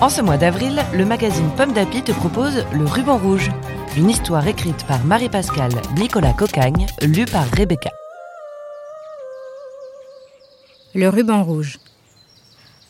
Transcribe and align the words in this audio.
En 0.00 0.08
ce 0.08 0.22
mois 0.22 0.38
d'avril, 0.38 0.82
le 0.94 1.04
magazine 1.04 1.50
Pomme 1.58 1.74
d'Api 1.74 2.02
te 2.02 2.12
propose 2.12 2.64
Le 2.72 2.86
Ruban 2.86 3.18
Rouge, 3.18 3.50
une 3.98 4.08
histoire 4.08 4.46
écrite 4.46 4.86
par 4.86 5.04
Marie-Pascale 5.04 5.74
Nicolas 5.98 6.32
Cocagne, 6.32 6.86
lue 7.02 7.26
par 7.26 7.46
Rebecca. 7.50 7.90
Le 10.94 11.06
Ruban 11.10 11.44
Rouge. 11.44 11.78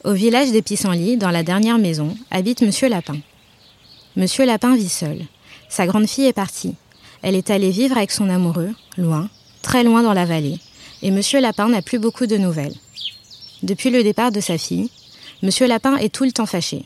Au 0.05 0.13
village 0.13 0.53
des 0.53 0.63
Pissenlits, 0.63 1.17
dans 1.17 1.33
la 1.33 1.43
dernière 1.43 1.79
maison, 1.79 2.17
habite 2.31 2.63
Monsieur 2.63 2.89
Lapin. 2.89 3.17
Monsieur 4.15 4.47
Lapin 4.47 4.77
vit 4.77 4.89
seul. 4.89 5.19
Sa 5.69 5.89
grande 5.89 6.07
fille 6.07 6.27
est 6.27 6.33
partie. 6.33 6.77
Elle 7.23 7.35
est 7.35 7.51
allée 7.51 7.73
vivre 7.73 7.97
avec 7.97 8.13
son 8.13 8.31
amoureux, 8.31 8.71
loin, 8.97 9.29
très 9.63 9.83
loin 9.83 10.05
dans 10.05 10.15
la 10.15 10.27
vallée, 10.27 10.59
et 11.03 11.11
Monsieur 11.11 11.41
Lapin 11.41 11.71
n'a 11.71 11.83
plus 11.83 11.99
beaucoup 11.99 12.27
de 12.27 12.37
nouvelles. 12.37 12.77
Depuis 13.65 13.91
le 13.91 14.05
départ 14.05 14.31
de 14.31 14.41
sa 14.41 14.57
fille, 14.59 14.91
Monsieur 15.43 15.67
Lapin 15.67 15.97
est 15.97 16.15
tout 16.15 16.25
le 16.25 16.31
temps 16.31 16.47
fâché. 16.47 16.85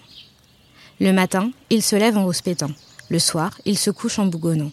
Le 1.01 1.13
matin, 1.13 1.51
il 1.71 1.83
se 1.83 1.97
lève 1.97 2.17
en 2.17 2.25
rouspétant. 2.25 2.71
Le 3.09 3.19
soir, 3.19 3.59
il 3.65 3.77
se 3.77 3.91
couche 3.91 4.19
en 4.19 4.27
bougonnant. 4.27 4.71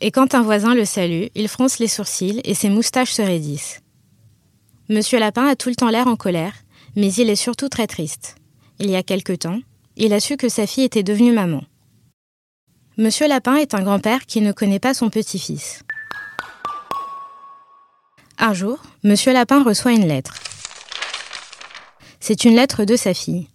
Et 0.00 0.10
quand 0.10 0.34
un 0.34 0.42
voisin 0.42 0.74
le 0.74 0.84
salue, 0.84 1.26
il 1.34 1.48
fronce 1.48 1.78
les 1.78 1.88
sourcils 1.88 2.40
et 2.44 2.54
ses 2.54 2.70
moustaches 2.70 3.12
se 3.12 3.22
raidissent. 3.22 3.80
Monsieur 4.88 5.18
Lapin 5.18 5.46
a 5.46 5.54
tout 5.54 5.68
le 5.68 5.76
temps 5.76 5.90
l'air 5.90 6.08
en 6.08 6.16
colère, 6.16 6.54
mais 6.96 7.12
il 7.12 7.30
est 7.30 7.36
surtout 7.36 7.68
très 7.68 7.86
triste. 7.86 8.34
Il 8.80 8.90
y 8.90 8.96
a 8.96 9.02
quelque 9.02 9.32
temps, 9.32 9.60
il 9.96 10.12
a 10.12 10.20
su 10.20 10.36
que 10.36 10.48
sa 10.48 10.66
fille 10.66 10.84
était 10.84 11.02
devenue 11.02 11.32
maman. 11.32 11.62
Monsieur 12.96 13.28
Lapin 13.28 13.56
est 13.56 13.74
un 13.74 13.82
grand-père 13.82 14.26
qui 14.26 14.40
ne 14.40 14.52
connaît 14.52 14.80
pas 14.80 14.92
son 14.92 15.08
petit-fils. 15.08 15.82
Un 18.38 18.54
jour, 18.54 18.82
Monsieur 19.04 19.32
Lapin 19.32 19.62
reçoit 19.62 19.92
une 19.92 20.08
lettre. 20.08 20.34
C'est 22.18 22.44
une 22.44 22.56
lettre 22.56 22.84
de 22.84 22.96
sa 22.96 23.14
fille. 23.14 23.48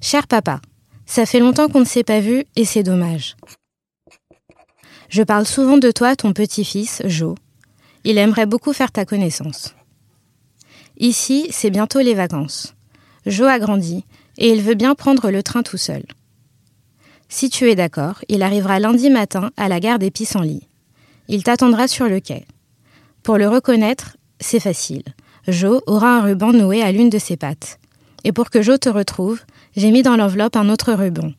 Cher 0.00 0.26
papa, 0.26 0.60
ça 1.06 1.26
fait 1.26 1.40
longtemps 1.40 1.68
qu'on 1.68 1.80
ne 1.80 1.84
s'est 1.84 2.04
pas 2.04 2.20
vu 2.20 2.44
et 2.56 2.64
c'est 2.64 2.82
dommage. 2.82 3.36
Je 5.08 5.22
parle 5.22 5.46
souvent 5.46 5.78
de 5.78 5.90
toi 5.90 6.16
ton 6.16 6.32
petit-fils, 6.32 7.02
Joe. 7.04 7.36
Il 8.04 8.18
aimerait 8.18 8.46
beaucoup 8.46 8.72
faire 8.72 8.92
ta 8.92 9.04
connaissance. 9.04 9.74
Ici, 10.98 11.48
c'est 11.50 11.70
bientôt 11.70 12.00
les 12.00 12.14
vacances. 12.14 12.74
Joe 13.26 13.48
a 13.48 13.58
grandi 13.58 14.04
et 14.38 14.50
il 14.50 14.62
veut 14.62 14.74
bien 14.74 14.94
prendre 14.94 15.30
le 15.30 15.42
train 15.42 15.62
tout 15.62 15.76
seul. 15.76 16.04
Si 17.28 17.50
tu 17.50 17.70
es 17.70 17.74
d'accord, 17.74 18.24
il 18.28 18.42
arrivera 18.42 18.78
lundi 18.78 19.10
matin 19.10 19.50
à 19.56 19.68
la 19.68 19.80
gare 19.80 19.98
des 19.98 20.10
Pissenlits. 20.10 20.68
Il 21.28 21.42
t'attendra 21.42 21.88
sur 21.88 22.08
le 22.08 22.20
quai. 22.20 22.44
Pour 23.22 23.38
le 23.38 23.48
reconnaître, 23.48 24.16
c'est 24.40 24.60
facile. 24.60 25.02
Joe 25.48 25.82
aura 25.86 26.18
un 26.18 26.22
ruban 26.22 26.52
noué 26.52 26.82
à 26.82 26.92
l'une 26.92 27.10
de 27.10 27.18
ses 27.18 27.36
pattes. 27.36 27.78
Et 28.24 28.32
pour 28.32 28.50
que 28.50 28.62
Joe 28.62 28.78
te 28.78 28.88
retrouve, 28.88 29.40
j'ai 29.76 29.90
mis 29.90 30.02
dans 30.02 30.16
l'enveloppe 30.16 30.56
un 30.56 30.68
autre 30.68 30.92
ruban. 30.92 31.32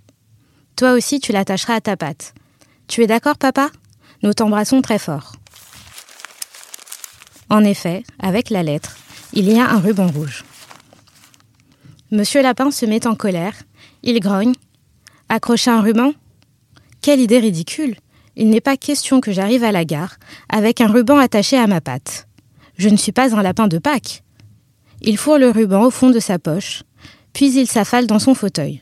Toi 0.76 0.94
aussi, 0.94 1.20
tu 1.20 1.32
l'attacheras 1.32 1.76
à 1.76 1.82
ta 1.82 1.96
patte. 1.96 2.34
Tu 2.88 3.02
es 3.02 3.08
d'accord, 3.08 3.38
papa? 3.38 3.70
Nous 4.24 4.34
t'embrassons 4.34 4.82
très 4.82 5.00
fort. 5.00 5.34
En 7.50 7.64
effet, 7.64 8.04
avec 8.20 8.50
la 8.50 8.64
lettre, 8.64 8.98
il 9.34 9.52
y 9.52 9.60
a 9.60 9.70
un 9.70 9.80
ruban 9.80 10.08
rouge. 10.08 10.44
Monsieur 12.12 12.42
Lapin 12.42 12.72
se 12.72 12.86
met 12.86 13.08
en 13.08 13.16
colère. 13.16 13.56
Il 14.04 14.20
grogne. 14.20 14.54
Accrocher 15.30 15.72
un 15.72 15.82
ruban 15.82 16.14
Quelle 17.02 17.20
idée 17.20 17.40
ridicule 17.40 17.96
Il 18.36 18.50
n'est 18.50 18.62
pas 18.62 18.78
question 18.78 19.22
que 19.22 19.32
j'arrive 19.32 19.64
à 19.64 19.72
la 19.72 19.86
gare 19.86 20.16
avec 20.50 20.82
un 20.82 20.88
ruban 20.88 21.18
attaché 21.18 21.58
à 21.58 21.68
ma 21.68 21.82
patte. 21.82 22.28
Je 22.78 22.90
ne 22.90 22.98
suis 22.98 23.12
pas 23.12 23.36
un 23.36 23.42
lapin 23.42 23.68
de 23.68 23.78
Pâques. 23.78 24.24
Il 25.02 25.18
fourre 25.18 25.40
le 25.40 25.50
ruban 25.50 25.84
au 25.84 25.92
fond 25.92 26.10
de 26.10 26.20
sa 26.20 26.40
poche, 26.40 26.84
puis 27.36 27.52
il 27.52 27.68
s'affale 27.68 28.08
dans 28.08 28.18
son 28.18 28.34
fauteuil. 28.34 28.82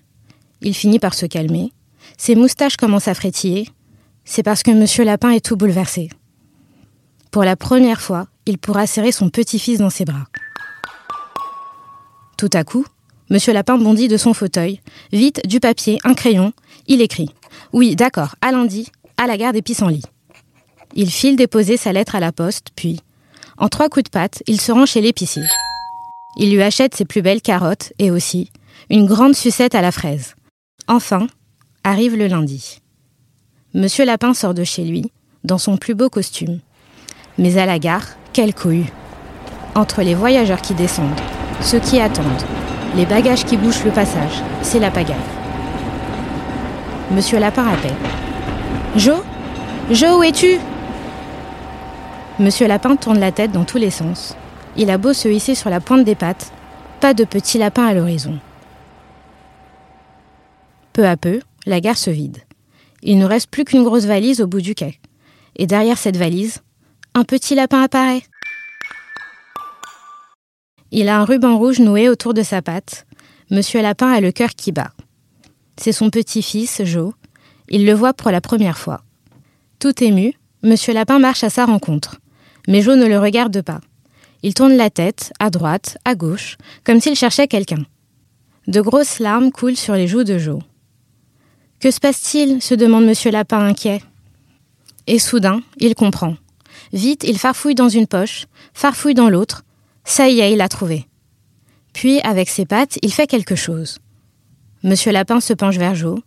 Il 0.62 0.76
finit 0.76 1.00
par 1.00 1.16
se 1.16 1.26
calmer. 1.26 1.74
Ses 2.20 2.36
moustaches 2.36 2.78
commencent 2.78 3.08
à 3.08 3.16
frétiller. 3.16 3.68
C'est 4.26 4.44
parce 4.44 4.62
que 4.62 4.70
Monsieur 4.70 5.04
Lapin 5.04 5.32
est 5.32 5.44
tout 5.44 5.58
bouleversé. 5.58 6.10
Pour 7.32 7.44
la 7.44 7.56
première 7.56 8.00
fois, 8.00 8.28
il 8.46 8.60
pourra 8.60 8.86
serrer 8.86 9.12
son 9.12 9.30
petit-fils 9.30 9.80
dans 9.80 9.90
ses 9.90 10.06
bras. 10.06 10.28
Tout 12.38 12.52
à 12.54 12.64
coup, 12.64 12.86
Monsieur 13.32 13.54
Lapin 13.54 13.80
bondit 13.80 14.08
de 14.08 14.18
son 14.18 14.36
fauteuil. 14.36 14.82
Vite, 15.12 15.42
du 15.48 15.60
papier, 15.60 15.98
un 16.04 16.14
crayon. 16.14 16.54
Il 16.86 17.02
écrit 17.02 17.34
Oui, 17.74 17.96
d'accord, 17.96 18.36
à 18.42 18.52
lundi, 18.52 18.92
à 19.18 19.26
la 19.26 19.36
gare 19.36 19.54
des 19.54 19.64
Pissenlits. 19.64 20.06
Il 20.94 21.10
file 21.10 21.38
déposer 21.38 21.76
sa 21.76 21.92
lettre 21.92 22.14
à 22.14 22.20
la 22.20 22.32
poste, 22.32 22.68
puis, 22.76 23.00
en 23.58 23.68
trois 23.68 23.90
coups 23.90 24.04
de 24.04 24.10
patte, 24.10 24.44
il 24.46 24.62
se 24.62 24.72
rend 24.72 24.86
chez 24.86 25.02
l'épicier. 25.02 25.44
Il 26.38 26.54
lui 26.54 26.64
achète 26.64 26.96
ses 26.96 27.06
plus 27.06 27.22
belles 27.22 27.42
carottes 27.42 27.94
et 28.00 28.12
aussi 28.12 28.50
une 28.90 29.06
grande 29.06 29.36
sucette 29.36 29.76
à 29.76 29.82
la 29.82 29.92
fraise. 29.92 30.36
Enfin, 30.88 31.28
arrive 31.84 32.16
le 32.16 32.28
lundi. 32.28 32.80
Monsieur 33.74 34.06
Lapin 34.06 34.34
sort 34.34 34.54
de 34.54 34.64
chez 34.64 34.84
lui, 34.84 35.12
dans 35.44 35.58
son 35.58 35.78
plus 35.78 35.96
beau 35.96 36.10
costume. 36.10 36.60
Mais 37.38 37.58
à 37.58 37.66
la 37.66 37.80
gare, 37.80 38.06
quelle 38.34 38.54
cohue 38.54 38.86
Entre 39.76 40.02
les 40.02 40.16
voyageurs 40.16 40.62
qui 40.62 40.74
descendent, 40.74 41.20
ceux 41.62 41.80
qui 41.80 42.00
attendent, 42.00 42.44
les 42.96 43.06
bagages 43.06 43.46
qui 43.46 43.58
bouchent 43.58 43.84
le 43.84 43.92
passage, 43.92 44.44
c'est 44.62 44.80
la 44.80 44.92
pagaille. 44.92 45.16
Monsieur 47.12 47.40
Lapin 47.40 47.66
appelle. 47.68 47.96
Jo? 48.96 49.24
Jo, 49.92 50.20
où 50.20 50.24
es-tu? 50.24 50.58
Monsieur 52.40 52.68
Lapin 52.68 52.96
tourne 52.96 53.20
la 53.20 53.32
tête 53.32 53.52
dans 53.52 53.66
tous 53.66 53.78
les 53.78 53.92
sens. 53.92 54.36
Il 54.76 54.90
a 54.90 54.98
beau 54.98 55.14
se 55.14 55.28
hisser 55.28 55.56
sur 55.56 55.70
la 55.70 55.80
pointe 55.80 56.04
des 56.04 56.16
pattes, 56.16 56.52
pas 57.00 57.14
de 57.14 57.24
petit 57.24 57.58
lapin 57.58 57.86
à 57.86 57.94
l'horizon. 57.94 58.40
Peu 60.94 61.08
à 61.08 61.18
peu, 61.18 61.40
la 61.66 61.80
gare 61.80 61.98
se 61.98 62.10
vide. 62.10 62.40
Il 63.02 63.18
ne 63.18 63.26
reste 63.26 63.50
plus 63.50 63.66
qu'une 63.66 63.84
grosse 63.84 64.06
valise 64.06 64.42
au 64.42 64.48
bout 64.48 64.62
du 64.62 64.76
quai. 64.76 65.00
Et 65.56 65.68
derrière 65.68 65.98
cette 65.98 66.18
valise, 66.18 66.62
un 67.14 67.24
petit 67.24 67.56
lapin 67.56 67.82
apparaît. 67.82 68.24
Il 70.92 71.10
a 71.10 71.20
un 71.20 71.26
ruban 71.26 71.58
rouge 71.58 71.80
noué 71.80 72.10
autour 72.10 72.34
de 72.34 72.44
sa 72.44 72.62
patte. 72.62 73.06
Monsieur 73.50 73.82
Lapin 73.82 74.12
a 74.12 74.22
le 74.22 74.32
cœur 74.32 74.52
qui 74.52 74.72
bat. 74.72 74.92
C'est 75.76 75.92
son 75.92 76.10
petit-fils, 76.10 76.84
Joe. 76.86 77.14
Il 77.70 77.86
le 77.86 77.94
voit 77.94 78.14
pour 78.14 78.32
la 78.32 78.42
première 78.42 78.78
fois. 78.78 79.02
Tout 79.80 80.04
ému, 80.04 80.34
Monsieur 80.62 80.94
Lapin 80.94 81.20
marche 81.20 81.44
à 81.44 81.50
sa 81.50 81.66
rencontre. 81.66 82.20
Mais 82.68 82.82
Joe 82.82 82.96
ne 82.96 83.08
le 83.08 83.20
regarde 83.20 83.62
pas. 83.62 83.82
Il 84.44 84.54
tourne 84.54 84.76
la 84.76 84.90
tête, 84.90 85.32
à 85.40 85.50
droite, 85.50 85.98
à 86.04 86.16
gauche, 86.16 86.58
comme 86.84 87.00
s'il 87.00 87.16
cherchait 87.16 87.48
quelqu'un. 87.48 87.86
De 88.68 88.82
grosses 88.82 89.20
larmes 89.20 89.52
coulent 89.52 89.78
sur 89.78 89.96
les 89.96 90.08
joues 90.08 90.26
de 90.26 90.38
Joe. 90.38 90.62
Que 91.80 91.92
se 91.92 92.00
passe-t-il 92.00 92.62
se 92.62 92.76
demande 92.76 93.06
Monsieur 93.06 93.32
Lapin 93.32 93.60
inquiet. 93.60 94.02
Et 95.08 95.18
soudain, 95.18 95.62
il 95.78 95.96
comprend. 95.96 96.36
Vite, 96.92 97.24
il 97.24 97.40
farfouille 97.40 97.76
dans 97.76 97.90
une 97.90 98.08
poche, 98.08 98.46
farfouille 98.74 99.14
dans 99.14 99.30
l'autre. 99.30 99.64
Ça 100.04 100.28
y 100.28 100.42
est, 100.42 100.52
il 100.52 100.62
a 100.62 100.68
trouvé. 100.68 101.08
Puis, 101.94 102.20
avec 102.22 102.50
ses 102.50 102.66
pattes, 102.66 103.00
il 103.02 103.14
fait 103.14 103.28
quelque 103.28 103.56
chose. 103.56 104.00
Monsieur 104.84 105.14
Lapin 105.14 105.40
se 105.40 105.54
penche 105.54 105.78
vers 105.78 105.96
Joe. 105.96 106.20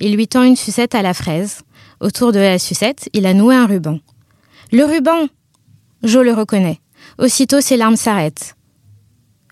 Il 0.00 0.14
lui 0.14 0.28
tend 0.28 0.42
une 0.42 0.56
sucette 0.56 0.94
à 0.94 1.00
la 1.00 1.14
fraise. 1.14 1.62
Autour 2.00 2.32
de 2.32 2.38
la 2.38 2.58
sucette, 2.58 3.08
il 3.14 3.24
a 3.24 3.32
noué 3.32 3.54
un 3.54 3.66
ruban. 3.66 3.98
Le 4.72 4.84
ruban 4.84 5.28
Joe 6.02 6.24
le 6.24 6.34
reconnaît. 6.34 6.81
Aussitôt 7.18 7.60
ses 7.60 7.76
larmes 7.76 7.96
s'arrêtent. 7.96 8.56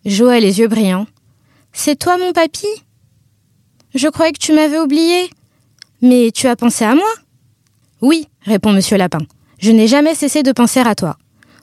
Joe 0.05 0.32
a 0.32 0.41
les 0.41 0.58
yeux 0.61 0.69
brillants. 0.69 1.06
C'est 1.73 1.97
toi 1.97 2.19
mon 2.19 2.32
papy? 2.32 2.67
Je 3.94 4.08
croyais 4.08 4.32
que 4.32 4.38
tu 4.38 4.52
m'avais 4.52 4.79
oublié. 4.79 5.31
Mais 6.02 6.31
tu 6.32 6.47
as 6.47 6.56
pensé 6.56 6.85
à 6.85 6.94
moi? 6.94 7.12
Oui, 8.00 8.26
répond 8.43 8.73
Monsieur 8.73 8.97
Lapin. 8.97 9.20
Je 9.58 9.70
n'ai 9.70 9.87
jamais 9.87 10.14
cessé 10.14 10.43
de 10.43 10.52
penser 10.52 10.81
à 10.81 10.94
toi. 10.94 11.19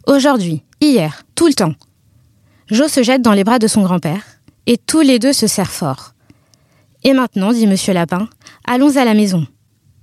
Aujourd'hui, 0.06 0.64
hier, 0.80 1.24
tout 1.36 1.48
le 1.48 1.54
temps. 1.54 1.74
Joe 2.70 2.92
se 2.92 3.02
jette 3.02 3.22
dans 3.22 3.34
les 3.34 3.44
bras 3.44 3.60
de 3.60 3.68
son 3.68 3.82
grand-père, 3.82 4.24
et 4.68 4.78
tous 4.78 5.02
les 5.02 5.20
deux 5.20 5.34
se 5.34 5.48
serrent 5.48 5.72
fort. 5.72 6.14
Et 7.04 7.14
maintenant, 7.14 7.52
dit 7.54 7.66
Monsieur 7.66 7.94
Lapin, 7.94 8.30
allons 8.66 8.98
à 8.98 9.06
la 9.06 9.14
maison. 9.14 9.48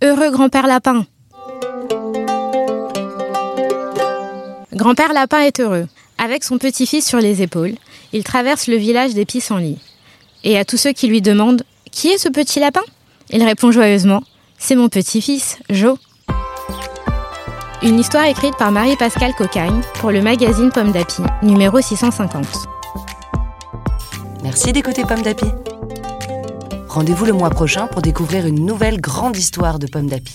Heureux 0.02 0.30
grand-père 0.30 0.66
Lapin 0.66 1.06
Grand-père 4.74 5.12
Lapin 5.12 5.38
est 5.38 5.60
heureux. 5.60 5.86
Avec 6.18 6.42
son 6.42 6.58
petit-fils 6.58 7.06
sur 7.06 7.18
les 7.18 7.42
épaules, 7.42 7.74
il 8.12 8.24
traverse 8.24 8.66
le 8.66 8.74
village 8.74 9.14
des 9.14 9.24
Pissenlits. 9.24 9.78
Et 10.42 10.58
à 10.58 10.64
tous 10.64 10.76
ceux 10.76 10.92
qui 10.92 11.06
lui 11.06 11.22
demandent 11.22 11.62
Qui 11.92 12.08
est 12.08 12.18
ce 12.18 12.28
petit 12.28 12.58
lapin? 12.58 12.82
Il 13.30 13.44
répond 13.44 13.70
joyeusement 13.70 14.24
C'est 14.58 14.74
mon 14.74 14.88
petit-fils, 14.88 15.58
Jo. 15.70 15.96
Une 17.82 18.00
histoire 18.00 18.24
écrite 18.24 18.56
par 18.56 18.72
Marie-Pascale 18.72 19.34
Cocagne 19.34 19.80
pour 20.00 20.10
le 20.10 20.22
magazine 20.22 20.70
Pomme 20.72 20.90
d'Api, 20.90 21.22
numéro 21.42 21.80
650. 21.80 22.44
Merci 24.42 24.72
d'écouter 24.72 25.04
Pomme 25.04 25.22
d'Api. 25.22 25.46
Rendez-vous 26.88 27.26
le 27.26 27.32
mois 27.32 27.50
prochain 27.50 27.86
pour 27.86 28.02
découvrir 28.02 28.46
une 28.46 28.66
nouvelle 28.66 29.00
grande 29.00 29.36
histoire 29.36 29.78
de 29.78 29.86
Pomme 29.86 30.08
d'Api. 30.08 30.34